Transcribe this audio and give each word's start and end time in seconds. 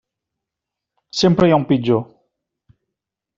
Sempre 1.19 1.49
hi 1.49 1.53
ha 1.53 1.59
un 1.63 1.67
pitjor. 1.73 2.03